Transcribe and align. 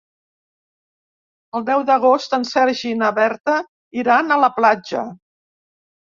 El 1.59 1.65
deu 1.67 1.83
d'agost 1.89 2.33
en 2.39 2.47
Sergi 2.53 2.89
i 2.93 2.95
na 3.03 3.11
Berta 3.19 3.59
iran 4.05 4.39
a 4.39 4.41
la 4.47 4.53
platja. 4.59 5.07